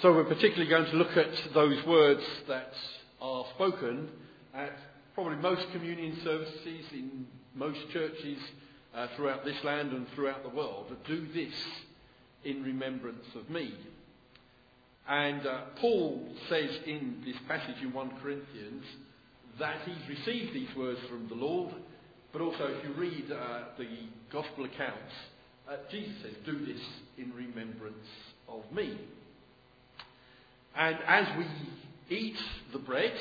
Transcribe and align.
So 0.00 0.12
we're 0.12 0.22
particularly 0.22 0.70
going 0.70 0.86
to 0.92 0.96
look 0.96 1.16
at 1.16 1.52
those 1.54 1.84
words 1.84 2.22
that 2.46 2.72
are 3.20 3.44
spoken 3.56 4.08
at 4.54 4.70
probably 5.12 5.38
most 5.38 5.66
communion 5.72 6.16
services 6.22 6.84
in 6.92 7.26
most 7.56 7.80
churches 7.92 8.38
uh, 8.94 9.08
throughout 9.16 9.44
this 9.44 9.56
land 9.64 9.90
and 9.90 10.06
throughout 10.14 10.44
the 10.44 10.50
world. 10.50 10.94
Do 11.04 11.26
this 11.34 11.52
in 12.44 12.62
remembrance 12.62 13.26
of 13.34 13.50
me. 13.50 13.74
And 15.08 15.44
uh, 15.44 15.62
Paul 15.80 16.28
says 16.48 16.70
in 16.86 17.20
this 17.26 17.36
passage 17.48 17.82
in 17.82 17.92
1 17.92 18.10
Corinthians 18.22 18.84
that 19.58 19.78
he's 19.84 20.16
received 20.16 20.54
these 20.54 20.76
words 20.76 21.00
from 21.10 21.28
the 21.28 21.34
Lord, 21.34 21.74
but 22.32 22.40
also 22.40 22.68
if 22.68 22.84
you 22.84 22.94
read 22.94 23.32
uh, 23.32 23.62
the 23.76 23.88
gospel 24.30 24.64
accounts, 24.64 25.12
uh, 25.68 25.74
Jesus 25.90 26.14
says, 26.22 26.34
Do 26.46 26.64
this 26.64 26.82
in 27.16 27.32
remembrance 27.34 28.06
of 28.48 28.62
me. 28.72 28.96
And 30.78 30.96
as 31.08 31.26
we 31.36 32.16
eat 32.16 32.38
the 32.72 32.78
bread 32.78 33.12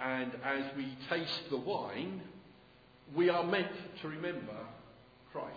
and 0.00 0.30
as 0.44 0.64
we 0.76 0.96
taste 1.10 1.50
the 1.50 1.56
wine, 1.56 2.22
we 3.16 3.28
are 3.28 3.42
meant 3.42 3.72
to 4.00 4.08
remember 4.08 4.56
Christ. 5.32 5.50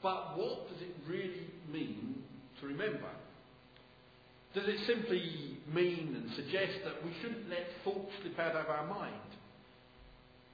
But 0.00 0.38
what 0.38 0.68
does 0.68 0.80
it 0.80 0.94
really 1.08 1.48
mean 1.72 2.22
to 2.60 2.66
remember? 2.68 3.10
Does 4.54 4.68
it 4.68 4.78
simply 4.86 5.58
mean 5.72 6.14
and 6.16 6.34
suggest 6.36 6.72
that 6.84 7.04
we 7.04 7.10
shouldn't 7.20 7.50
let 7.50 7.66
thoughts 7.82 8.12
slip 8.22 8.38
out 8.38 8.54
of 8.54 8.68
our 8.68 8.86
mind? 8.86 9.14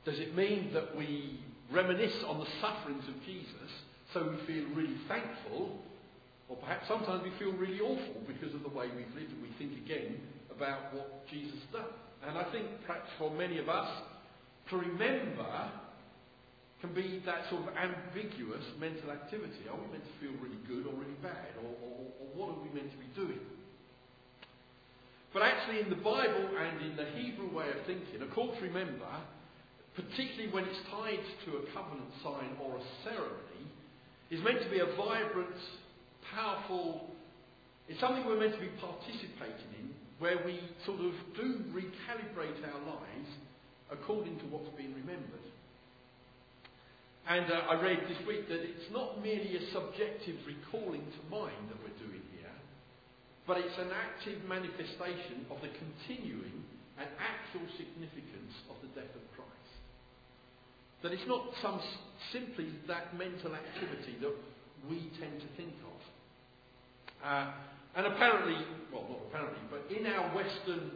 Does 0.07 0.19
it 0.19 0.35
mean 0.35 0.71
that 0.73 0.97
we 0.97 1.41
reminisce 1.71 2.25
on 2.27 2.39
the 2.39 2.47
sufferings 2.63 3.07
of 3.09 3.23
Jesus 3.27 3.71
so 4.15 4.23
we 4.31 4.47
feel 4.47 4.65
really 4.75 4.97
thankful 5.09 5.79
or 6.49 6.57
perhaps 6.57 6.87
sometimes 6.89 7.23
we 7.25 7.33
feel 7.39 7.53
really 7.59 7.81
awful 7.81 8.23
because 8.27 8.55
of 8.55 8.63
the 8.63 8.71
way 8.71 8.87
we've 8.95 9.11
lived 9.15 9.33
and 9.33 9.43
we 9.43 9.51
think 9.59 9.73
again 9.85 10.21
about 10.55 10.95
what 10.95 11.27
Jesus 11.29 11.59
done. 11.73 11.91
And 12.27 12.39
I 12.39 12.51
think 12.53 12.67
perhaps 12.87 13.11
for 13.19 13.31
many 13.31 13.59
of 13.59 13.69
us, 13.69 13.89
to 14.71 14.77
remember 14.77 15.71
can 16.81 16.93
be 16.93 17.23
that 17.25 17.49
sort 17.49 17.63
of 17.63 17.69
ambiguous 17.73 18.63
mental 18.79 19.11
activity. 19.11 19.65
Are 19.71 19.79
we 19.79 19.87
meant 19.91 20.05
to 20.05 20.17
feel 20.21 20.35
really 20.43 20.61
good 20.69 20.87
or 20.87 20.93
really 20.93 21.19
bad? 21.23 21.57
Or, 21.65 21.73
or, 21.83 21.99
or 22.21 22.27
what 22.37 22.47
are 22.53 22.61
we 22.61 22.69
meant 22.75 22.93
to 22.93 23.01
be 23.01 23.11
doing? 23.17 23.41
But 25.33 25.43
actually, 25.43 25.81
in 25.81 25.91
the 25.91 26.01
Bible 26.01 26.49
and 26.53 26.85
in 26.85 26.97
the 26.97 27.09
Hebrew 27.17 27.53
way 27.53 27.69
of 27.69 27.85
thinking, 27.87 28.21
a 28.23 28.29
call 28.35 28.55
to 28.55 28.61
remember, 28.61 29.09
particularly 29.95 30.53
when 30.53 30.65
it's 30.65 30.81
tied 30.91 31.21
to 31.45 31.61
a 31.61 31.63
covenant 31.73 32.13
sign 32.23 32.57
or 32.61 32.77
a 32.77 32.85
ceremony, 33.05 33.65
is 34.31 34.43
meant 34.45 34.63
to 34.63 34.71
be 34.71 34.81
a 34.81 34.89
vibrant 34.97 35.57
powerful, 36.35 37.11
it's 37.89 38.01
something 38.01 38.25
we're 38.27 38.41
meant 38.41 38.55
to 38.55 38.61
be 38.61 38.73
participating 38.81 39.71
in, 39.79 39.91
where 40.19 40.39
we 40.45 40.61
sort 40.85 41.01
of 41.01 41.13
do 41.37 41.61
recalibrate 41.71 42.59
our 42.73 42.81
lives 42.87 43.31
according 43.91 44.39
to 44.39 44.45
what's 44.47 44.69
been 44.77 44.95
remembered. 44.95 45.47
And 47.29 47.51
uh, 47.51 47.75
I 47.75 47.83
read 47.83 47.99
this 48.07 48.23
week 48.27 48.49
that 48.49 48.63
it's 48.63 48.91
not 48.93 49.23
merely 49.23 49.59
a 49.59 49.65
subjective 49.75 50.39
recalling 50.47 51.03
to 51.03 51.21
mind 51.27 51.59
that 51.71 51.79
we're 51.83 51.99
doing 51.99 52.23
here, 52.39 52.55
but 53.47 53.59
it's 53.59 53.77
an 53.79 53.91
active 53.91 54.39
manifestation 54.47 55.43
of 55.51 55.59
the 55.59 55.71
continuing 55.75 56.63
and 56.99 57.09
actual 57.19 57.67
significance 57.77 58.55
of 58.71 58.79
the 58.79 58.89
death 58.95 59.11
of 59.11 59.27
Christ. 59.35 59.75
That 61.03 61.13
it's 61.13 61.27
not 61.27 61.51
some 61.61 61.83
simply 62.33 62.71
that 62.87 63.19
mental 63.19 63.55
activity 63.59 64.17
that 64.23 64.35
we 64.89 65.11
tend 65.19 65.43
to 65.43 65.51
think 65.59 65.75
of. 65.83 65.96
Uh, 67.27 67.51
and 67.97 68.07
apparently, 68.07 68.55
well, 68.93 69.03
not 69.11 69.19
apparently, 69.27 69.59
but 69.67 69.83
in 69.91 70.07
our 70.07 70.31
Western 70.31 70.93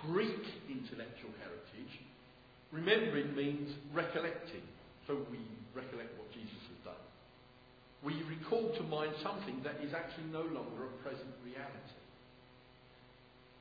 Greek 0.00 0.40
intellectual 0.70 1.30
heritage, 1.36 1.92
remembering 2.72 3.36
means 3.36 3.74
recollecting. 3.92 4.64
So 5.06 5.20
we 5.30 5.38
recollect 5.74 6.16
what 6.16 6.32
Jesus 6.32 6.56
has 6.72 6.80
done. 6.94 7.02
We 8.02 8.22
recall 8.24 8.72
to 8.72 8.82
mind 8.84 9.12
something 9.22 9.60
that 9.64 9.76
is 9.84 9.92
actually 9.92 10.32
no 10.32 10.48
longer 10.48 10.88
a 10.88 10.92
present 11.04 11.34
reality. 11.44 12.00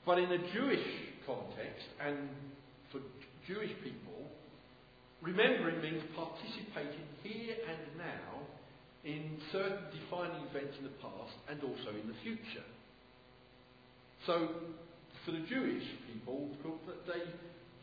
But 0.05 0.19
in 0.19 0.31
a 0.31 0.39
Jewish 0.53 0.87
context, 1.25 1.89
and 1.99 2.29
for 2.91 3.01
Jewish 3.47 3.73
people, 3.83 4.23
remembering 5.21 5.81
means 5.81 6.03
participating 6.15 7.03
here 7.23 7.55
and 7.67 7.97
now 7.97 8.44
in 9.05 9.37
certain 9.51 9.85
defining 9.93 10.41
events 10.49 10.73
in 10.81 10.83
the 10.83 10.97
past 10.97 11.37
and 11.47 11.61
also 11.61 11.93
in 11.93 12.09
the 12.09 12.17
future. 12.25 12.65
So, 14.25 14.49
for 15.23 15.31
the 15.31 15.45
Jewish 15.45 15.85
people, 16.09 16.49
they, 17.05 17.21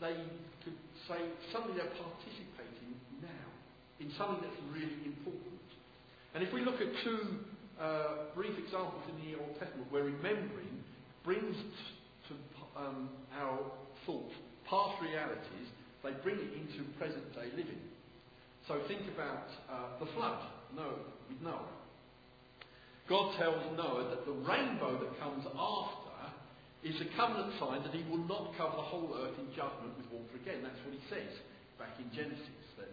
they 0.02 0.18
could 0.64 0.74
say 1.06 1.22
something 1.54 1.74
they're 1.78 1.94
participating 1.94 2.98
now, 3.22 3.46
in 4.00 4.10
something 4.18 4.42
that's 4.42 4.62
really 4.74 5.06
important. 5.06 5.62
And 6.34 6.42
if 6.42 6.52
we 6.52 6.64
look 6.64 6.82
at 6.82 6.90
two 7.04 7.38
uh, 7.80 8.34
brief 8.34 8.58
examples 8.58 9.02
in 9.06 9.16
the 9.22 9.38
Old 9.38 9.54
Testament 9.58 9.90
where 9.90 10.02
remembering 10.02 10.82
brings 11.24 11.54
to 12.28 12.34
um, 12.76 13.10
our 13.38 13.58
thoughts 14.06 14.34
past 14.68 15.00
realities, 15.02 15.70
they 16.02 16.10
bring 16.22 16.36
it 16.36 16.50
into 16.54 16.82
present 16.98 17.22
day 17.34 17.46
living. 17.54 17.78
So 18.66 18.80
think 18.88 19.02
about 19.14 19.46
uh, 19.70 19.98
the 20.00 20.06
flood. 20.14 20.42
Noah, 20.74 21.04
with 21.28 21.40
Noah. 21.40 21.72
God 23.08 23.36
tells 23.36 23.60
Noah 23.76 24.08
that 24.10 24.24
the 24.24 24.36
rainbow 24.46 24.96
that 25.00 25.12
comes 25.20 25.44
after 25.44 26.02
is 26.82 26.98
a 26.98 27.08
covenant 27.14 27.54
sign 27.62 27.82
that 27.86 27.94
he 27.94 28.02
will 28.10 28.22
not 28.26 28.54
cover 28.58 28.74
the 28.74 28.88
whole 28.88 29.14
earth 29.14 29.38
in 29.38 29.46
judgment 29.54 29.94
with 29.94 30.08
water 30.10 30.34
again. 30.34 30.66
That's 30.66 30.78
what 30.82 30.94
he 30.94 31.02
says 31.06 31.30
back 31.78 31.94
in 32.02 32.10
Genesis. 32.10 32.66
That 32.78 32.90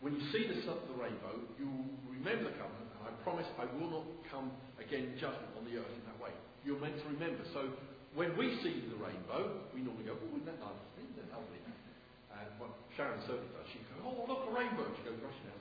when 0.00 0.16
you 0.16 0.24
see 0.32 0.48
the, 0.48 0.56
the 0.64 0.96
rainbow, 0.96 1.36
you 1.60 1.68
remember 2.08 2.48
the 2.48 2.56
covenant, 2.56 2.88
and 2.96 3.02
I 3.04 3.12
promise 3.20 3.48
I 3.60 3.68
will 3.76 3.92
not 3.92 4.06
come 4.32 4.48
again 4.80 5.12
in 5.12 5.14
judgment 5.20 5.52
on 5.56 5.68
the 5.68 5.76
earth 5.76 5.92
in 5.92 6.04
that 6.08 6.16
way. 6.16 6.32
You're 6.64 6.80
meant 6.80 6.96
to 6.96 7.06
remember. 7.12 7.44
So 7.52 7.68
when 8.16 8.32
we 8.40 8.56
see 8.64 8.88
the 8.88 8.96
rainbow, 8.96 9.68
we 9.76 9.84
normally 9.84 10.08
go, 10.08 10.16
oh, 10.16 10.36
isn't 10.36 10.48
that 10.48 10.60
nice? 10.60 10.80
Isn't 11.00 11.16
that 11.20 11.28
lovely? 11.32 11.60
And 11.60 12.48
well, 12.56 12.72
Sharon 12.96 13.20
certainly 13.28 13.52
does. 13.52 13.68
She 13.72 13.84
goes, 13.84 14.00
oh, 14.00 14.24
look, 14.24 14.48
a 14.48 14.52
rainbow. 14.56 14.88
She 14.96 15.04
goes 15.04 15.20
rushing 15.20 15.48
out. 15.52 15.60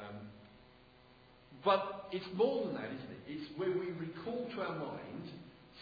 Um, 0.00 0.16
but 1.64 2.08
it's 2.12 2.26
more 2.36 2.64
than 2.66 2.74
that, 2.74 2.90
isn't 2.92 3.12
it? 3.12 3.22
It's 3.26 3.48
where 3.58 3.72
we 3.72 3.90
recall 3.98 4.46
to 4.54 4.62
our 4.62 4.76
mind 4.78 5.26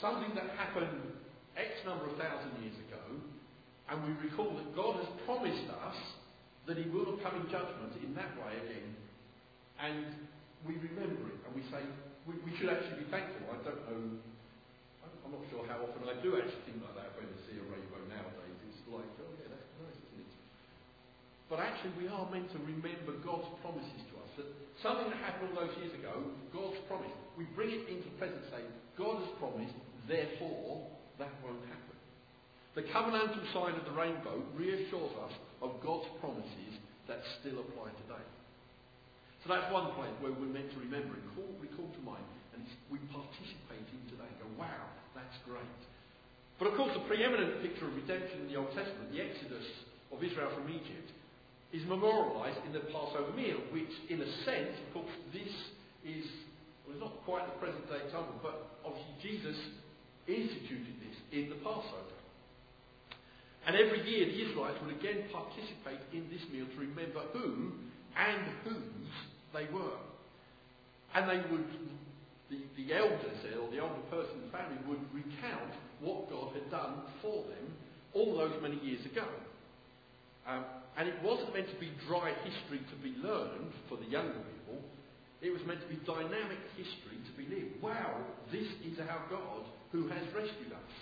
something 0.00 0.34
that 0.34 0.48
happened 0.56 1.12
X 1.56 1.70
number 1.86 2.10
of 2.10 2.16
thousand 2.18 2.50
years 2.62 2.74
ago, 2.88 3.02
and 3.90 3.96
we 4.02 4.12
recall 4.26 4.50
that 4.56 4.74
God 4.74 4.96
has 4.98 5.08
promised 5.22 5.68
us 5.70 5.98
that 6.66 6.80
He 6.80 6.88
will 6.90 7.20
come 7.22 7.36
in 7.38 7.46
judgment 7.52 7.94
in 8.02 8.14
that 8.16 8.32
way 8.40 8.56
again, 8.64 8.90
and 9.78 10.06
we 10.66 10.80
remember 10.80 11.28
it, 11.30 11.38
and 11.44 11.52
we 11.52 11.62
say, 11.68 11.84
we, 12.24 12.34
we 12.42 12.56
should 12.56 12.72
actually 12.72 13.04
be 13.04 13.08
thankful. 13.12 13.44
I 13.52 13.60
don't 13.62 13.82
know, 13.84 14.02
I'm 15.24 15.32
not 15.32 15.44
sure 15.52 15.62
how 15.68 15.84
often 15.84 16.08
I 16.08 16.16
do 16.24 16.40
actually 16.40 16.64
think 16.64 16.80
like 16.80 16.96
that 16.96 17.12
when 17.20 17.28
I 17.28 17.36
see 17.44 17.60
a 17.60 17.64
rainbow 17.68 18.00
nowadays. 18.08 18.56
It's 18.72 18.80
like, 18.88 19.04
oh 19.20 19.30
yeah, 19.36 19.52
that's 19.52 19.68
nice, 19.84 20.00
isn't 20.00 20.24
it? 20.24 20.32
But 21.54 21.70
actually, 21.70 21.94
we 22.02 22.10
are 22.10 22.26
meant 22.34 22.50
to 22.50 22.58
remember 22.66 23.14
God's 23.22 23.46
promises 23.62 24.02
to 24.10 24.14
us 24.18 24.30
that 24.42 24.50
Something 24.82 25.06
that 25.06 25.22
happened 25.22 25.54
all 25.54 25.62
those 25.62 25.76
years 25.78 25.94
ago, 25.94 26.34
God's 26.50 26.82
promise. 26.90 27.14
We 27.38 27.46
bring 27.54 27.70
it 27.70 27.86
into 27.86 28.10
present 28.18 28.42
state. 28.50 28.66
God 28.98 29.22
has 29.22 29.30
promised, 29.38 29.74
therefore, 30.10 30.82
that 31.22 31.30
won't 31.46 31.62
happen. 31.70 31.94
The 32.74 32.82
covenantal 32.90 33.46
sign 33.54 33.78
of 33.78 33.86
the 33.86 33.94
rainbow 33.94 34.42
reassures 34.58 35.14
us 35.22 35.34
of 35.62 35.78
God's 35.78 36.10
promises 36.18 36.74
that 37.06 37.22
still 37.38 37.62
apply 37.62 37.94
today. 38.02 38.26
So 39.46 39.54
that's 39.54 39.70
one 39.70 39.94
place 39.94 40.10
where 40.18 40.34
we're 40.34 40.50
meant 40.50 40.74
to 40.74 40.80
remember 40.82 41.14
it, 41.14 41.24
call, 41.38 41.54
recall 41.62 41.86
to 41.86 42.02
mind, 42.02 42.26
and 42.58 42.66
we 42.90 42.98
participate 43.14 43.86
in 43.94 44.02
today. 44.10 44.26
And 44.26 44.38
go, 44.42 44.48
wow, 44.58 44.90
that's 45.14 45.38
great. 45.46 45.80
But 46.58 46.74
of 46.74 46.74
course, 46.74 46.90
the 46.98 47.06
preeminent 47.06 47.62
picture 47.62 47.86
of 47.86 47.94
redemption 47.94 48.42
in 48.42 48.48
the 48.50 48.58
Old 48.58 48.74
Testament, 48.74 49.14
the 49.14 49.22
Exodus 49.22 49.68
of 50.10 50.18
Israel 50.18 50.50
from 50.50 50.66
Egypt, 50.66 51.14
is 51.74 51.82
memorialised 51.90 52.62
in 52.66 52.72
the 52.72 52.86
Passover 52.86 53.34
meal, 53.34 53.58
which, 53.74 53.90
in 54.08 54.22
a 54.22 54.30
sense, 54.46 54.78
of 54.86 54.94
course, 54.94 55.10
this 55.34 55.50
is, 56.06 56.22
well, 56.86 56.94
it's 56.94 57.02
not 57.02 57.18
quite 57.26 57.42
the 57.50 57.58
present 57.58 57.82
day 57.90 57.98
example, 58.06 58.38
but 58.38 58.78
obviously 58.86 59.18
Jesus 59.18 59.58
instituted 60.30 60.94
this 61.02 61.18
in 61.34 61.50
the 61.50 61.58
Passover. 61.66 62.14
And 63.66 63.74
every 63.74 64.06
year 64.06 64.26
the 64.26 64.38
Israelites 64.46 64.78
would 64.86 64.94
again 64.94 65.26
participate 65.34 65.98
in 66.14 66.30
this 66.30 66.46
meal 66.54 66.70
to 66.70 66.78
remember 66.78 67.26
who 67.34 67.74
and 68.14 68.44
whose 68.62 69.10
they 69.50 69.66
were. 69.74 69.98
And 71.14 71.26
they 71.26 71.42
would, 71.50 71.66
the, 72.54 72.58
the 72.78 72.94
elders 72.94 73.40
or 73.58 73.66
the 73.74 73.82
older 73.82 74.04
person 74.14 74.30
in 74.38 74.46
the 74.46 74.54
family, 74.54 74.78
would 74.86 75.02
recount 75.10 75.74
what 75.98 76.30
God 76.30 76.54
had 76.54 76.70
done 76.70 77.02
for 77.20 77.42
them 77.50 77.66
all 78.12 78.36
those 78.36 78.54
many 78.62 78.78
years 78.78 79.04
ago. 79.06 79.26
Um, 80.46 80.64
and 80.96 81.08
it 81.08 81.18
wasn't 81.22 81.52
meant 81.54 81.68
to 81.70 81.80
be 81.82 81.90
dry 82.06 82.30
history 82.46 82.78
to 82.78 82.96
be 83.02 83.14
learned 83.18 83.74
for 83.88 83.98
the 83.98 84.06
younger 84.06 84.38
people. 84.38 84.78
It 85.42 85.50
was 85.50 85.60
meant 85.66 85.82
to 85.82 85.90
be 85.90 85.98
dynamic 86.06 86.62
history 86.78 87.18
to 87.18 87.32
be 87.34 87.44
lived. 87.50 87.82
Wow, 87.82 88.22
this 88.52 88.66
is 88.86 88.96
our 89.02 89.22
God 89.28 89.66
who 89.90 90.06
has 90.08 90.24
rescued 90.32 90.72
us. 90.72 90.94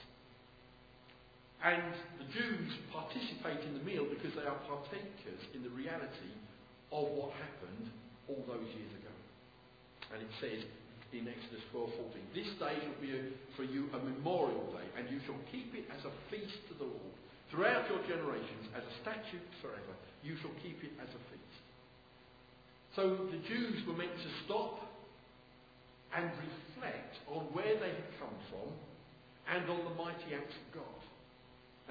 And 1.63 1.95
the 2.19 2.27
Jews 2.35 2.73
participate 2.91 3.63
in 3.69 3.79
the 3.79 3.85
meal 3.87 4.09
because 4.09 4.35
they 4.35 4.43
are 4.43 4.59
partakers 4.67 5.43
in 5.55 5.63
the 5.63 5.71
reality 5.71 6.35
of 6.91 7.07
what 7.15 7.31
happened 7.39 7.87
all 8.27 8.43
those 8.51 8.67
years 8.67 8.93
ago. 8.99 9.15
And 10.11 10.21
it 10.27 10.33
says 10.43 10.67
in 11.15 11.29
Exodus 11.29 11.63
12:14, 11.71 12.35
This 12.35 12.51
day 12.59 12.75
shall 12.83 12.99
be 12.99 13.15
a, 13.15 13.23
for 13.55 13.63
you 13.63 13.87
a 13.95 14.01
memorial 14.03 14.75
day, 14.75 14.89
and 14.99 15.07
you 15.07 15.21
shall 15.25 15.39
keep 15.53 15.71
it 15.77 15.87
as 15.93 16.03
a 16.03 16.13
feast 16.33 16.59
to 16.69 16.75
the 16.83 16.89
Lord. 16.89 17.15
Throughout 17.53 17.85
your 17.93 18.01
generations, 18.09 18.65
as 18.73 18.81
a 18.81 18.95
statute 19.05 19.45
forever, 19.61 19.95
you 20.25 20.41
shall 20.41 20.57
keep 20.65 20.81
it 20.81 20.97
as 20.97 21.13
a 21.13 21.21
feast. 21.29 21.65
So 22.97 23.29
the 23.29 23.45
Jews 23.45 23.85
were 23.85 23.93
meant 23.93 24.17
to 24.17 24.31
stop 24.49 24.81
and 26.17 26.33
reflect 26.33 27.13
on 27.29 27.45
where 27.53 27.77
they 27.77 27.93
had 27.93 28.11
come 28.17 28.37
from 28.49 28.73
and 29.53 29.69
on 29.69 29.85
the 29.85 29.97
mighty 30.01 30.33
acts 30.33 30.57
of 30.57 30.81
God. 30.81 31.01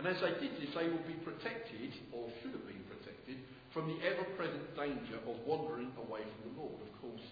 And 0.02 0.10
as 0.10 0.18
they 0.18 0.34
did 0.42 0.58
this, 0.58 0.74
they 0.74 0.90
would 0.90 1.06
be 1.06 1.18
protected, 1.22 1.94
or 2.10 2.26
should 2.42 2.58
have 2.58 2.66
been 2.66 2.82
protected, 2.90 3.38
from 3.70 3.86
the 3.86 4.02
ever-present 4.02 4.74
danger 4.74 5.22
of 5.30 5.36
wandering 5.46 5.94
away 6.10 6.26
from 6.26 6.42
the 6.50 6.54
Lord. 6.58 6.80
Of 6.82 6.92
course, 7.06 7.26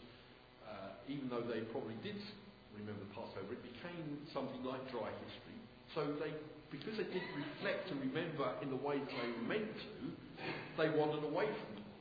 uh, 0.69 0.93
even 1.09 1.33
though 1.33 1.45
they 1.45 1.65
probably 1.73 1.97
did 2.05 2.19
remember 2.77 3.09
Passover, 3.15 3.57
it 3.57 3.63
became 3.65 4.21
something 4.33 4.61
like 4.61 4.85
dry 4.93 5.09
history. 5.25 5.59
So 5.97 6.13
they, 6.21 6.35
because 6.69 6.97
they 6.97 7.09
didn't 7.09 7.33
reflect 7.33 7.89
and 7.89 7.99
remember 8.01 8.53
in 8.61 8.69
the 8.69 8.77
way 8.77 9.01
that 9.01 9.09
they 9.09 9.29
were 9.33 9.47
meant 9.49 9.73
to, 9.73 9.93
they 10.77 10.89
wandered 10.93 11.25
away 11.25 11.49
from 11.49 11.69
the 11.75 11.81
Lord. 11.81 11.97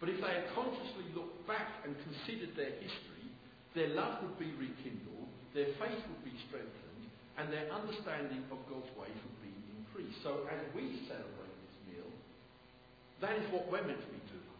But 0.00 0.08
if 0.08 0.18
they 0.20 0.32
had 0.32 0.48
consciously 0.56 1.06
looked 1.12 1.44
back 1.46 1.84
and 1.84 1.92
considered 2.04 2.56
their 2.56 2.72
history, 2.80 3.28
their 3.76 3.92
love 3.92 4.24
would 4.24 4.38
be 4.40 4.52
rekindled, 4.56 5.28
their 5.52 5.70
faith 5.76 6.00
would 6.00 6.24
be 6.24 6.34
strengthened, 6.48 7.08
and 7.36 7.52
their 7.52 7.68
understanding 7.70 8.46
of 8.50 8.58
God's 8.70 8.88
ways 8.96 9.14
would 9.14 9.40
be 9.42 9.54
increased. 9.76 10.22
So 10.22 10.46
as 10.48 10.60
we 10.72 11.04
celebrate 11.10 11.54
this 11.60 11.78
meal, 11.90 12.10
that 13.20 13.36
is 13.36 13.46
what 13.52 13.68
we're 13.70 13.84
meant 13.84 14.00
to 14.00 14.12
be 14.14 14.22
doing. 14.30 14.58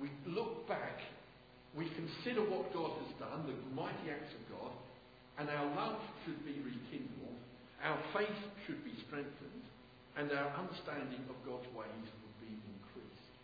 We 0.00 0.08
look 0.30 0.66
back, 0.66 1.02
we 1.76 1.90
consider 1.92 2.40
what 2.48 2.72
God 2.72 2.96
has 3.04 3.12
done, 3.20 3.44
the 3.44 3.54
mighty 3.76 4.08
acts 4.08 4.32
of 4.32 4.42
God, 4.56 4.72
and 5.38 5.50
our 5.50 5.66
love 5.76 6.00
should 6.24 6.40
be 6.44 6.56
rekindled, 6.62 7.19
our 7.82 7.98
faith 8.12 8.40
should 8.66 8.84
be 8.84 8.92
strengthened, 9.08 9.64
and 10.16 10.28
our 10.32 10.52
understanding 10.58 11.24
of 11.32 11.36
God's 11.48 11.68
ways 11.72 12.06
would 12.20 12.36
be 12.44 12.52
increased. 12.52 13.34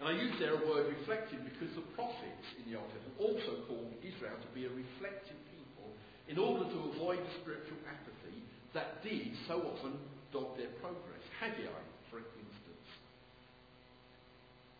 And 0.00 0.10
I 0.10 0.12
use 0.18 0.34
there 0.42 0.58
a 0.58 0.66
word 0.66 0.90
reflective 0.90 1.44
because 1.46 1.70
the 1.78 1.86
prophets 1.94 2.46
in 2.58 2.66
the 2.66 2.78
Old 2.78 2.90
Testament 2.90 3.16
also 3.22 3.52
called 3.70 3.94
Israel 4.02 4.36
to 4.36 4.50
be 4.52 4.66
a 4.66 4.72
reflective 4.74 5.38
people 5.54 5.88
in 6.26 6.36
order 6.36 6.66
to 6.66 6.78
avoid 6.96 7.22
the 7.22 7.34
spiritual 7.40 7.78
apathy 7.86 8.42
that 8.74 9.00
did 9.06 9.32
so 9.46 9.62
often 9.62 9.94
dog 10.34 10.58
their 10.58 10.74
progress. 10.82 11.22
Haggai, 11.38 11.80
for 12.10 12.18
instance. 12.18 12.88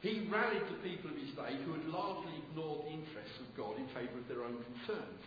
He 0.02 0.28
rallied 0.28 0.66
the 0.68 0.82
people 0.84 1.10
of 1.10 1.16
his 1.16 1.32
day 1.32 1.56
who 1.64 1.72
had 1.72 1.86
largely 1.88 2.42
ignored 2.44 2.84
the 2.86 2.94
interests 2.94 3.38
of 3.40 3.48
God 3.56 3.78
in 3.80 3.86
favour 3.96 4.18
of 4.18 4.28
their 4.28 4.44
own 4.44 4.58
concerns. 4.60 5.24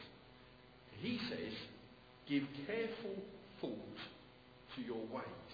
He 1.01 1.17
says, 1.31 1.55
Give 2.29 2.45
careful 2.67 3.17
thought 3.59 3.97
to 4.75 4.81
your 4.81 5.01
ways. 5.09 5.53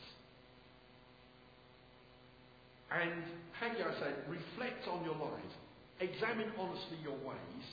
And 2.92 3.24
Haggai 3.60 3.96
said, 4.00 4.16
Reflect 4.28 4.88
on 4.92 5.04
your 5.04 5.16
lives, 5.16 5.54
examine 6.00 6.52
honestly 6.60 7.00
your 7.02 7.18
ways, 7.24 7.66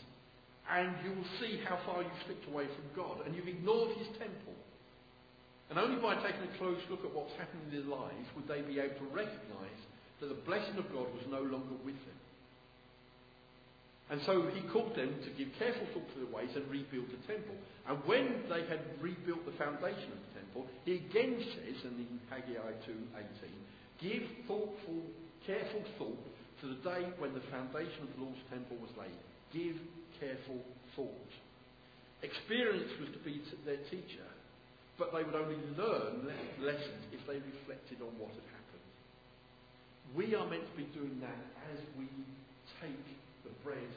and 0.70 0.94
you 1.04 1.10
will 1.10 1.30
see 1.42 1.58
how 1.66 1.82
far 1.84 2.02
you've 2.02 2.22
slipped 2.26 2.46
away 2.46 2.66
from 2.70 2.86
God. 2.94 3.26
And 3.26 3.34
you've 3.34 3.50
ignored 3.50 3.98
his 3.98 4.06
temple. 4.16 4.54
And 5.68 5.78
only 5.78 6.00
by 6.00 6.14
taking 6.22 6.46
a 6.46 6.58
close 6.58 6.78
look 6.88 7.04
at 7.04 7.12
what's 7.12 7.34
happening 7.34 7.66
in 7.66 7.82
their 7.82 7.88
lives 7.90 8.28
would 8.36 8.46
they 8.46 8.62
be 8.62 8.78
able 8.78 8.94
to 8.94 9.10
recognise 9.10 9.82
that 10.20 10.28
the 10.28 10.38
blessing 10.46 10.78
of 10.78 10.86
God 10.92 11.10
was 11.10 11.26
no 11.26 11.42
longer 11.42 11.74
with 11.82 11.98
them. 12.06 12.20
And 14.12 14.20
so 14.28 14.44
he 14.52 14.60
called 14.68 14.92
them 14.92 15.08
to 15.24 15.30
give 15.40 15.48
careful 15.56 15.88
thought 15.96 16.04
to 16.12 16.18
their 16.20 16.28
ways 16.28 16.52
and 16.52 16.68
rebuild 16.68 17.08
the 17.08 17.22
temple. 17.24 17.56
And 17.88 17.96
when 18.04 18.44
they 18.52 18.60
had 18.68 18.84
rebuilt 19.00 19.40
the 19.48 19.56
foundation 19.56 20.12
of 20.12 20.20
the 20.20 20.32
temple, 20.36 20.68
he 20.84 21.00
again 21.00 21.40
says, 21.40 21.80
and 21.88 21.96
in 21.96 22.20
Haggai 22.28 22.76
2.18, 22.84 23.00
give 24.04 24.28
thoughtful, 24.44 25.00
careful 25.48 25.80
thought 25.96 26.28
to 26.60 26.76
the 26.76 26.80
day 26.84 27.08
when 27.16 27.32
the 27.32 27.40
foundation 27.48 28.04
of 28.04 28.12
the 28.12 28.28
Lord's 28.28 28.44
temple 28.52 28.76
was 28.84 28.92
laid. 29.00 29.16
Give 29.48 29.80
careful 30.20 30.60
thought. 30.92 31.32
Experience 32.20 32.92
was 33.00 33.08
to 33.16 33.20
be 33.24 33.40
their 33.64 33.80
teacher 33.88 34.28
but 34.98 35.10
they 35.10 35.24
would 35.24 35.34
only 35.34 35.56
learn 35.74 36.28
lessons 36.60 37.02
if 37.10 37.18
they 37.26 37.40
reflected 37.40 37.98
on 38.04 38.12
what 38.20 38.30
had 38.30 38.46
happened. 38.52 38.86
We 40.14 40.36
are 40.36 40.46
meant 40.46 40.68
to 40.68 40.76
be 40.76 40.86
doing 40.92 41.18
that 41.24 41.42
as 41.72 41.80
we 41.98 42.06
take 42.78 43.21
the 43.44 43.54
bread 43.64 43.92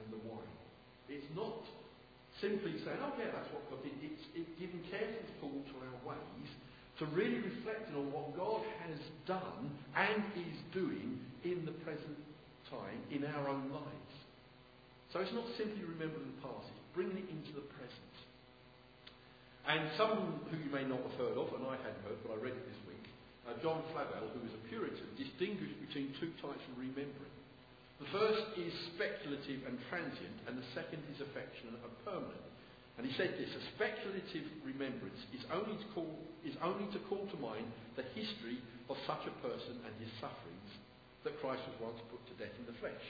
and 0.00 0.06
the 0.12 0.20
wine. 0.28 0.56
It's 1.08 1.26
not 1.34 1.60
simply 2.40 2.78
saying, 2.84 3.00
yeah, 3.18 3.30
that's 3.34 3.50
what 3.52 3.68
God 3.68 3.82
did. 3.82 3.92
It's, 4.00 4.24
it's 4.32 4.52
giving 4.56 4.80
careful 4.88 5.26
thought 5.42 5.64
to 5.68 5.76
our 5.84 5.98
ways, 6.14 6.50
to 6.98 7.06
really 7.16 7.40
reflecting 7.40 7.96
on 7.96 8.12
what 8.12 8.36
God 8.36 8.62
has 8.86 8.96
done 9.26 9.72
and 9.96 10.22
is 10.36 10.58
doing 10.72 11.20
in 11.44 11.64
the 11.64 11.72
present 11.84 12.16
time 12.68 13.00
in 13.10 13.24
our 13.24 13.48
own 13.48 13.68
lives. 13.72 14.14
So 15.12 15.18
it's 15.18 15.34
not 15.34 15.48
simply 15.58 15.82
remembering 15.82 16.30
the 16.38 16.40
past, 16.46 16.70
it's 16.70 16.86
bringing 16.94 17.18
it 17.18 17.28
into 17.28 17.52
the 17.56 17.66
present. 17.74 18.14
And 19.66 19.90
someone 19.98 20.40
who 20.48 20.56
you 20.56 20.70
may 20.70 20.86
not 20.86 21.02
have 21.02 21.16
heard 21.18 21.36
of, 21.36 21.50
and 21.52 21.66
I 21.66 21.76
hadn't 21.82 22.02
heard, 22.06 22.20
but 22.24 22.34
I 22.34 22.38
read 22.40 22.56
it 22.56 22.64
this 22.64 22.80
week, 22.86 23.04
uh, 23.44 23.58
John 23.60 23.82
Flavel, 23.92 24.30
who 24.32 24.40
was 24.46 24.54
a 24.54 24.62
Puritan, 24.70 25.10
distinguished 25.18 25.76
between 25.82 26.14
two 26.22 26.30
types 26.40 26.62
of 26.62 26.74
remembering. 26.78 27.34
The 28.00 28.08
first 28.16 28.56
is 28.56 28.72
speculative 28.96 29.68
and 29.68 29.76
transient, 29.92 30.36
and 30.48 30.56
the 30.56 30.64
second 30.72 31.04
is 31.12 31.20
affectionate 31.20 31.76
and 31.84 31.94
permanent. 32.00 32.48
And 32.96 33.04
he 33.04 33.12
said 33.16 33.36
this, 33.36 33.52
a 33.52 33.62
speculative 33.76 34.48
remembrance 34.64 35.20
is 35.36 35.44
only, 35.52 35.76
to 35.76 35.88
call, 35.92 36.08
is 36.40 36.56
only 36.64 36.88
to 36.96 37.00
call 37.12 37.28
to 37.28 37.38
mind 37.44 37.68
the 38.00 38.08
history 38.16 38.60
of 38.88 38.96
such 39.04 39.24
a 39.28 39.38
person 39.44 39.76
and 39.84 39.92
his 40.00 40.08
sufferings 40.16 40.70
that 41.28 41.36
Christ 41.44 41.60
was 41.68 41.92
once 41.92 42.00
put 42.08 42.24
to 42.32 42.34
death 42.40 42.52
in 42.56 42.64
the 42.64 42.76
flesh. 42.80 43.04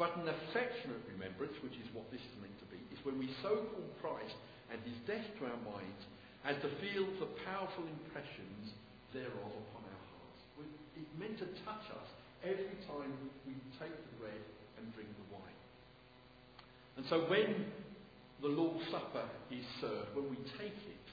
But 0.00 0.16
an 0.16 0.24
affectionate 0.24 1.04
remembrance, 1.12 1.52
which 1.60 1.76
is 1.76 1.88
what 1.92 2.08
this 2.08 2.24
is 2.24 2.36
meant 2.40 2.56
to 2.64 2.68
be, 2.72 2.80
is 2.96 3.00
when 3.04 3.20
we 3.20 3.28
so 3.44 3.68
call 3.76 3.88
Christ 4.00 4.36
and 4.72 4.80
his 4.88 4.96
death 5.04 5.24
to 5.36 5.52
our 5.52 5.60
minds 5.68 6.02
as 6.48 6.56
to 6.64 6.68
feel 6.80 7.04
the 7.20 7.28
powerful 7.44 7.84
impressions 7.84 8.72
thereof 9.12 9.52
upon 9.52 9.84
our 9.84 10.04
hearts. 10.16 10.40
It's 10.96 11.12
meant 11.20 11.36
to 11.44 11.48
touch 11.68 11.84
us 11.92 12.08
every 12.44 12.76
time 12.86 13.12
we 13.46 13.54
take 13.78 13.94
the 13.94 14.14
bread 14.18 14.42
and 14.78 14.84
drink 14.94 15.08
the 15.08 15.28
wine. 15.34 15.60
And 16.96 17.04
so 17.08 17.26
when 17.30 17.66
the 18.42 18.48
Lord's 18.48 18.84
Supper 18.90 19.26
is 19.50 19.64
served, 19.80 20.14
when 20.14 20.30
we 20.30 20.38
take 20.58 20.74
it, 20.74 21.06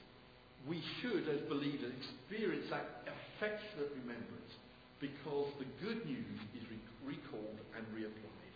we 0.68 0.82
should, 1.00 1.28
as 1.28 1.40
believers, 1.48 1.94
experience 1.96 2.66
that 2.70 3.06
affectionate 3.08 3.96
remembrance 4.02 4.52
because 5.00 5.48
the 5.58 5.68
good 5.80 6.04
news 6.04 6.38
is 6.52 6.64
recalled 7.04 7.58
and 7.76 7.86
reapplied. 7.96 8.54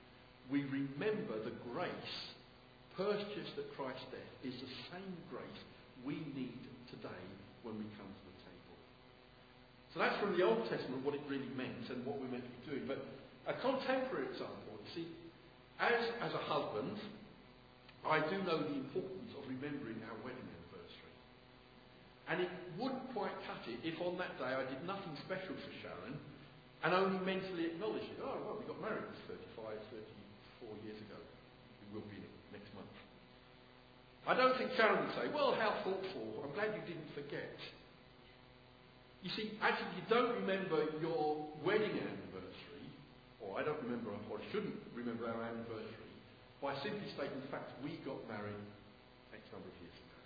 We 0.50 0.64
remember 0.64 1.40
the 1.42 1.56
grace 1.72 2.16
purchased 2.96 3.56
at 3.56 3.74
Christ's 3.76 4.04
death 4.12 4.34
is 4.44 4.54
the 4.60 4.72
same 4.92 5.16
grace 5.30 5.60
we 6.04 6.14
need 6.36 6.60
today 6.90 7.24
when 7.62 7.78
we 7.78 7.84
come 7.96 8.12
to. 8.12 8.23
So 9.94 10.02
that's 10.02 10.18
from 10.18 10.34
the 10.34 10.42
Old 10.42 10.66
Testament 10.66 11.06
what 11.06 11.14
it 11.14 11.22
really 11.30 11.46
meant 11.54 11.86
and 11.86 12.02
what 12.02 12.18
we're 12.18 12.26
meant 12.26 12.42
to 12.42 12.54
be 12.58 12.62
doing. 12.66 12.84
But 12.90 12.98
a 13.46 13.54
contemporary 13.62 14.26
example, 14.26 14.74
you 14.74 14.90
see, 14.90 15.06
as, 15.78 15.94
as 16.18 16.34
a 16.34 16.42
husband, 16.42 16.98
I 18.02 18.18
do 18.26 18.42
know 18.42 18.58
the 18.58 18.74
importance 18.74 19.30
of 19.38 19.46
remembering 19.46 20.02
our 20.10 20.18
wedding 20.26 20.42
anniversary. 20.42 21.14
And 22.26 22.42
it 22.42 22.50
wouldn't 22.74 23.06
quite 23.14 23.38
cut 23.46 23.62
it 23.70 23.78
if 23.86 23.94
on 24.02 24.18
that 24.18 24.34
day 24.42 24.50
I 24.50 24.66
did 24.66 24.82
nothing 24.82 25.14
special 25.22 25.54
for 25.54 25.72
Sharon 25.78 26.18
and 26.82 26.90
only 26.90 27.22
mentally 27.22 27.70
acknowledged 27.70 28.10
it. 28.10 28.18
Oh, 28.18 28.34
well, 28.42 28.58
we 28.58 28.66
got 28.66 28.82
married 28.82 29.06
35, 29.30 29.78
34 29.94 30.74
years 30.82 30.98
ago. 31.06 31.22
We 31.86 32.02
will 32.02 32.08
be 32.10 32.18
next 32.50 32.68
month. 32.74 32.90
I 34.26 34.34
don't 34.34 34.58
think 34.58 34.74
Sharon 34.74 35.06
would 35.06 35.14
say, 35.14 35.30
well, 35.30 35.54
how 35.54 35.78
thoughtful. 35.86 36.42
I'm 36.42 36.52
glad 36.52 36.74
you 36.74 36.82
didn't 36.82 37.14
forget. 37.14 37.54
You 39.24 39.32
see, 39.32 39.56
actually, 39.64 39.88
you 39.96 40.04
don't 40.12 40.36
remember 40.44 40.84
your 41.00 41.48
wedding 41.64 41.96
anniversary, 41.96 42.86
or 43.40 43.56
I 43.56 43.64
don't 43.64 43.80
remember, 43.80 44.12
or 44.12 44.36
I 44.36 44.44
shouldn't 44.52 44.76
remember 44.92 45.24
our 45.24 45.40
anniversary, 45.48 46.12
by 46.60 46.76
simply 46.84 47.08
stating 47.16 47.40
the 47.40 47.48
fact 47.48 47.72
we 47.80 47.96
got 48.04 48.20
married 48.28 48.60
X 49.32 49.40
number 49.48 49.64
of 49.64 49.76
years 49.80 49.96
ago. 49.96 50.20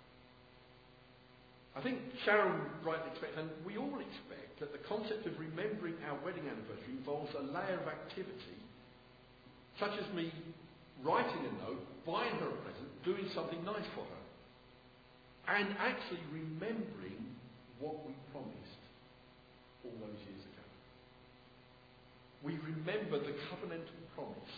I 1.75 1.81
think 1.81 2.03
Sharon 2.27 2.59
rightly 2.83 3.07
expects, 3.15 3.39
and 3.39 3.47
we 3.63 3.79
all 3.79 4.03
expect, 4.03 4.59
that 4.59 4.75
the 4.75 4.83
concept 4.83 5.23
of 5.23 5.39
remembering 5.39 5.95
our 6.11 6.19
wedding 6.19 6.43
anniversary 6.43 6.91
involves 6.91 7.31
a 7.39 7.43
layer 7.55 7.79
of 7.79 7.87
activity, 7.87 8.59
such 9.79 9.95
as 9.95 10.03
me 10.11 10.27
writing 11.07 11.47
a 11.47 11.53
note, 11.63 11.87
buying 12.03 12.35
her 12.43 12.51
a 12.51 12.59
present, 12.67 12.91
doing 13.07 13.31
something 13.31 13.63
nice 13.63 13.87
for 13.95 14.03
her, 14.03 14.23
and 15.55 15.71
actually 15.79 16.19
remembering 16.35 17.23
what 17.79 17.95
we 18.03 18.11
promised 18.35 18.58
all 19.89 20.07
those 20.07 20.21
years 20.29 20.43
ago. 20.45 20.65
We 22.45 22.61
remember 22.61 23.19
the 23.19 23.33
covenantal 23.49 23.99
promise 24.13 24.53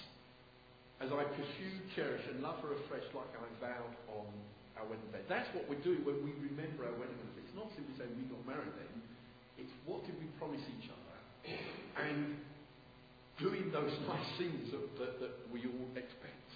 as 1.01 1.09
I 1.09 1.25
pursue, 1.33 1.73
cherish, 1.97 2.21
and 2.29 2.45
love 2.45 2.61
her 2.61 2.77
afresh 2.77 3.07
like 3.17 3.31
I 3.33 3.47
vowed 3.57 3.95
on 4.13 4.29
our 4.77 4.85
wedding 4.85 5.09
day. 5.09 5.25
That's 5.25 5.49
what 5.57 5.65
we're 5.65 5.81
doing 5.81 6.05
when 6.05 6.21
we 6.21 6.29
remember 6.45 6.85
our 6.85 6.93
wedding 6.93 7.17
anniversary. 7.17 7.49
It's 7.49 7.57
not 7.57 7.73
simply 7.73 7.97
saying 7.97 8.13
we 8.13 8.29
got 8.29 8.45
married 8.45 8.75
then. 8.77 8.93
It's 9.57 9.73
what 9.89 10.05
did 10.05 10.13
we 10.21 10.29
promise 10.37 10.61
each 10.61 10.89
other, 10.89 11.17
and 12.05 12.37
doing 13.41 13.73
those 13.73 13.93
nice 14.05 14.29
things 14.37 14.69
that, 14.69 14.85
that, 15.01 15.13
that 15.21 15.33
we 15.49 15.65
all 15.65 15.89
expect. 15.97 16.49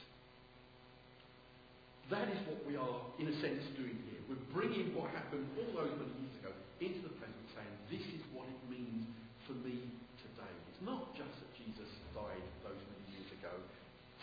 That 2.13 2.29
is 2.29 2.38
what 2.46 2.62
we 2.70 2.77
are, 2.77 3.01
in 3.17 3.25
a 3.25 3.36
sense, 3.41 3.65
doing 3.74 3.98
here. 4.05 4.22
We're 4.29 4.46
bringing 4.53 4.94
what 4.94 5.10
happened 5.10 5.50
all 5.58 5.74
those 5.74 5.94
many 5.98 6.13
years 6.22 6.38
ago 6.46 6.53
into 6.77 7.01
the 7.01 7.13
present, 7.17 7.46
saying, 7.58 7.74
this 7.89 8.05
is 8.13 8.22
what 8.29 8.46
it 8.46 8.62
means 8.70 9.10
for 9.50 9.58
me 9.65 9.89
today. 10.22 10.53
It's 10.70 10.86
not 10.86 11.17
just 11.17 11.34
that 11.34 11.50
Jesus 11.58 11.89
died 12.13 12.46
those 12.62 12.77
many 12.77 13.17
years 13.17 13.29
ago 13.41 13.53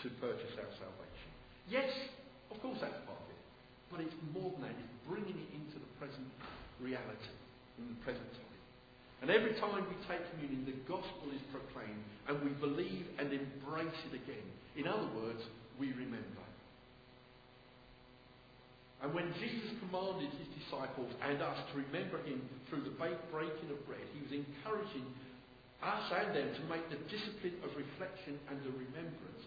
to 0.03 0.09
purchase 0.19 0.53
our 0.59 0.73
salvation. 0.79 1.29
Yes, 1.71 1.91
of 2.51 2.59
course 2.61 2.79
that's 2.83 2.99
part 3.07 3.19
of 3.19 3.29
it. 3.31 3.43
But 3.91 3.99
it's 4.03 4.19
more 4.35 4.51
than 4.59 4.67
that. 4.67 4.75
It's 4.75 4.99
bringing 5.07 5.39
it 5.39 5.51
into 5.55 5.79
the 5.79 5.91
present 6.03 6.27
reality, 6.83 7.33
in 7.79 7.87
the 7.95 8.01
present 8.03 8.27
time. 8.35 8.53
And 9.23 9.31
every 9.31 9.55
time 9.63 9.87
we 9.87 9.95
take 10.11 10.19
communion, 10.35 10.67
the 10.67 10.75
gospel 10.91 11.31
is 11.31 11.43
proclaimed 11.55 12.03
and 12.27 12.43
we 12.43 12.51
believe 12.59 13.07
and 13.23 13.31
embrace 13.31 13.99
it 14.11 14.19
again. 14.19 14.47
In 14.75 14.91
other 14.91 15.07
words, 15.15 15.39
we 15.79 15.95
remember. 15.95 16.43
And 19.03 19.15
when 19.15 19.31
Jesus 19.39 19.79
commanded 19.83 20.31
his 20.39 20.51
disciples 20.63 21.11
and 21.23 21.43
us 21.43 21.59
to 21.71 21.83
remember 21.87 22.23
him 22.23 22.43
through 22.71 22.87
the 22.87 22.95
breaking 22.95 23.71
of 23.71 23.79
bread, 23.87 24.07
he 24.15 24.23
was 24.23 24.31
encouraging 24.31 25.07
us 25.83 26.07
and 26.15 26.31
them 26.35 26.49
to 26.55 26.63
make 26.71 26.87
the 26.87 26.99
discipline 27.11 27.59
of 27.67 27.75
reflection 27.75 28.39
and 28.47 28.59
the 28.63 28.71
remembrance 28.71 29.43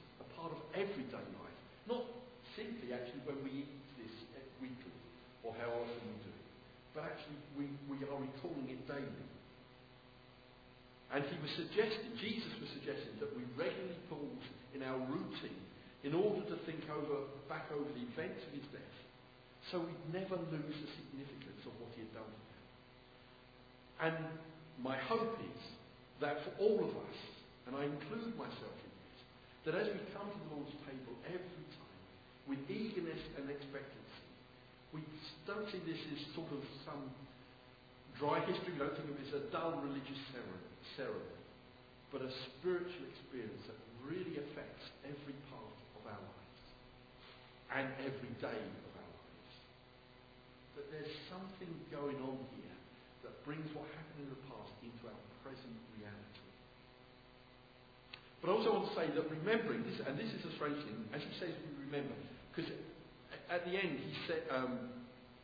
part 0.45 0.61
of 0.61 0.61
everyday 0.77 1.25
life. 1.41 1.59
Not 1.89 2.05
simply 2.53 2.93
actually 2.93 3.25
when 3.25 3.41
we 3.41 3.65
eat 3.65 3.73
this 3.97 4.13
weekly 4.61 4.93
or 5.41 5.57
how 5.57 5.73
often 5.73 6.01
we 6.05 6.17
do 6.21 6.29
it, 6.29 6.45
but 6.93 7.09
actually 7.09 7.41
we, 7.57 7.65
we 7.89 7.97
are 8.05 8.19
recalling 8.21 8.69
it 8.69 8.85
daily. 8.85 9.25
And 11.13 11.25
he 11.25 11.37
was 11.41 11.49
suggesting, 11.57 12.13
Jesus 12.21 12.53
was 12.61 12.69
suggesting 12.77 13.17
that 13.21 13.33
we 13.33 13.41
regularly 13.57 13.97
pause 14.09 14.45
in 14.77 14.85
our 14.85 15.01
routine 15.09 15.61
in 16.05 16.13
order 16.13 16.45
to 16.45 16.57
think 16.69 16.85
over, 16.93 17.25
back 17.49 17.65
over 17.73 17.89
the 17.89 18.05
events 18.13 18.45
of 18.45 18.53
his 18.53 18.65
death, 18.69 18.95
so 19.73 19.81
we'd 19.81 20.09
never 20.13 20.37
lose 20.53 20.77
the 20.77 20.89
significance 21.01 21.61
of 21.65 21.73
what 21.81 21.89
he 21.97 22.05
had 22.05 22.13
done. 22.13 22.33
And 23.97 24.17
my 24.77 24.97
hope 25.09 25.41
is 25.41 25.61
that 26.21 26.37
for 26.45 26.53
all 26.61 26.77
of 26.85 26.93
us, 26.93 27.17
and 27.65 27.73
I 27.73 27.89
include 27.89 28.37
myself 28.37 28.77
in 28.85 28.94
that 29.65 29.73
as 29.75 29.89
we 29.89 29.99
come 30.13 30.29
to 30.29 30.39
the 30.45 30.49
Lord's 30.53 30.77
table 30.85 31.13
every 31.25 31.65
time 31.75 32.01
with 32.45 32.61
eagerness 32.69 33.21
and 33.37 33.49
expectancy, 33.49 34.25
we 34.93 35.01
don't 35.49 35.65
see 35.73 35.81
this 35.89 35.99
as 36.13 36.21
sort 36.37 36.49
of 36.53 36.61
some 36.85 37.09
dry 38.21 38.39
history, 38.45 38.77
we 38.77 38.79
don't 38.79 38.95
think 38.95 39.09
of 39.09 39.17
it 39.17 39.27
as 39.27 39.33
a 39.41 39.43
dull 39.51 39.81
religious 39.81 40.21
ceremony 40.31 41.35
but 42.15 42.23
a 42.23 42.31
spiritual 42.55 43.03
experience 43.11 43.59
that 43.67 43.75
really 44.07 44.39
affects 44.39 44.87
every 45.03 45.35
part 45.51 45.75
of 45.99 46.07
our 46.07 46.23
lives 46.23 46.63
and 47.75 47.91
every 48.07 48.31
day 48.39 48.55
of 48.55 48.91
our 48.95 49.11
lives. 49.11 49.53
That 50.79 50.87
there's 50.95 51.11
something 51.27 51.67
going 51.91 52.15
on 52.23 52.39
here 52.55 52.77
that 53.27 53.35
brings 53.43 53.67
what 53.75 53.83
happened 53.91 54.23
in 54.23 54.31
the 54.31 54.41
past 54.47 54.71
into 54.79 55.11
our 55.11 55.21
present 55.43 55.75
reality. 55.99 56.24
But 58.45 58.53
I 58.53 58.61
also 58.61 58.77
want 58.77 58.85
to 58.93 58.93
say 58.93 59.09
that 59.09 59.25
remembering 59.25 59.81
this, 59.89 59.97
and 60.05 60.13
this 60.21 60.29
is 60.29 60.45
a 60.45 60.53
strange 60.53 60.77
thing, 60.85 61.01
as 61.17 61.25
he 61.25 61.33
says, 61.41 61.49
we 61.65 61.89
remember, 61.89 62.13
because 62.53 62.69
at 63.49 63.65
the 63.65 63.73
end 63.73 63.97
he 63.97 64.13
said, 64.29 64.45
um, 64.53 64.93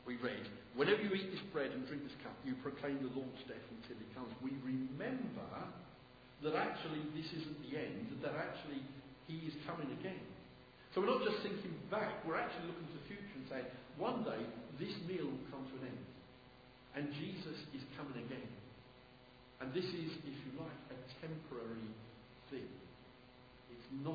we 0.05 0.21
read, 0.21 0.45
Whenever 0.77 1.01
you 1.01 1.09
eat 1.17 1.33
this 1.33 1.41
bread 1.49 1.73
and 1.73 1.81
drink 1.89 2.05
this 2.05 2.13
cup, 2.21 2.37
you 2.45 2.53
proclaim 2.61 3.01
the 3.01 3.09
Lord's 3.17 3.41
death 3.49 3.65
until 3.73 3.97
he 3.97 4.05
comes. 4.13 4.29
We 4.39 4.53
remember 4.61 5.49
that 6.45 6.53
actually 6.53 7.01
this 7.17 7.25
isn't 7.41 7.57
the 7.65 7.73
end, 7.73 8.21
that 8.21 8.37
actually 8.37 8.85
he 9.25 9.49
is 9.49 9.57
coming 9.65 9.89
again. 9.97 10.21
So 10.93 11.01
we're 11.01 11.09
not 11.09 11.25
just 11.25 11.41
thinking 11.41 11.73
back, 11.89 12.21
we're 12.21 12.37
actually 12.37 12.69
looking 12.69 12.85
to 12.85 12.95
the 13.01 13.07
future 13.09 13.33
and 13.33 13.45
saying, 13.49 13.67
one 13.97 14.23
day 14.29 14.45
this 14.77 14.93
meal 15.09 15.25
will 15.25 15.45
come 15.49 15.65
to 15.73 15.75
an 15.81 15.89
end. 15.89 16.05
And 16.93 17.03
Jesus 17.17 17.57
is 17.73 17.81
coming 17.97 18.21
again. 18.29 18.51
And 19.57 19.73
this 19.73 19.89
is, 19.89 20.09
if 20.21 20.37
you 20.45 20.51
like, 20.55 20.79
a 20.93 20.97
temporary 21.19 21.50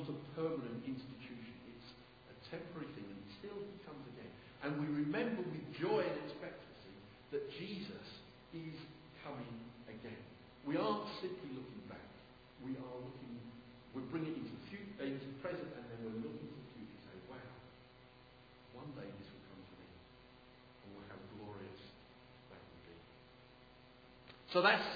not 0.06 0.14
a 0.14 0.18
permanent 0.38 0.86
institution. 0.86 1.54
It's 1.66 1.90
a 2.30 2.36
temporary 2.54 2.86
thing 2.94 3.06
until 3.10 3.58
he 3.58 3.74
comes 3.82 4.06
again. 4.14 4.30
And 4.62 4.78
we 4.78 4.86
remember 5.02 5.42
with 5.42 5.66
joy 5.74 6.06
and 6.06 6.16
expectancy 6.22 6.94
that 7.34 7.42
Jesus 7.58 8.06
is 8.54 8.76
coming 9.26 9.50
again. 9.90 10.22
We 10.62 10.78
aren't 10.78 11.10
simply 11.18 11.50
looking 11.58 11.82
back. 11.90 12.06
We 12.62 12.78
are 12.78 12.96
looking, 13.02 13.34
we're 13.94 14.06
bringing 14.10 14.34
it 14.34 14.46
into 14.46 14.54
the, 14.54 14.64
future, 14.70 14.94
into 15.02 15.26
the 15.26 15.38
present 15.42 15.70
and 15.74 15.84
then 15.90 15.98
we're 16.06 16.22
looking 16.22 16.46
to 16.46 16.54
the 16.54 16.70
future 16.74 16.98
and 17.02 17.02
say, 17.02 17.18
wow, 17.26 17.50
one 18.78 18.90
day 18.94 19.10
this 19.10 19.26
will 19.26 19.44
come 19.50 19.62
to 19.62 19.74
me. 19.82 19.90
And 20.86 20.90
how 21.10 21.18
glorious 21.34 21.82
that 22.54 22.62
will 22.62 22.82
be. 22.86 22.94
So 24.54 24.62
that's 24.62 24.86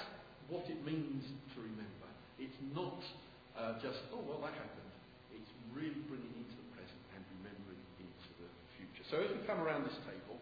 what 0.47 0.67
it 0.71 0.79
means 0.87 1.27
to 1.55 1.57
remember. 1.59 2.07
It's 2.39 2.59
not 2.75 2.99
uh, 3.59 3.75
just, 3.83 4.07
oh, 4.15 4.23
well, 4.23 4.39
that 4.47 4.55
happened. 4.55 4.90
Really 5.71 6.03
bringing 6.05 6.35
into 6.35 6.55
the 6.55 6.67
present 6.75 7.01
and 7.15 7.21
remembering 7.39 7.81
into 7.97 8.29
the 8.37 8.49
future. 8.75 9.05
So 9.07 9.23
as 9.23 9.31
we 9.31 9.39
come 9.47 9.63
around 9.63 9.87
this 9.87 9.97
table, 10.03 10.37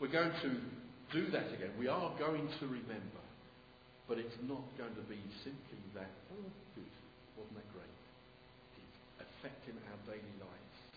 we're 0.00 0.12
going 0.12 0.32
to 0.42 0.50
do 1.12 1.28
that 1.30 1.52
again. 1.52 1.76
We 1.78 1.86
are 1.88 2.10
going 2.18 2.48
to 2.48 2.64
remember. 2.66 3.22
But 4.08 4.18
it's 4.18 4.34
not 4.44 4.64
going 4.76 4.96
to 4.98 5.04
be 5.06 5.20
simply 5.46 5.80
that, 5.94 6.10
oh, 6.34 6.48
good, 6.74 6.92
wasn't 7.38 7.56
that 7.60 7.68
great? 7.70 7.96
It's 8.80 8.98
affecting 9.22 9.78
our 9.78 10.00
daily 10.08 10.36
lives. 10.42 10.71